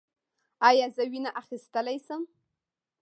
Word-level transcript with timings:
ایا 0.69 0.85
زه 0.95 1.03
وینه 1.11 1.31
اخیستلی 1.41 1.97
شم؟ 2.05 2.21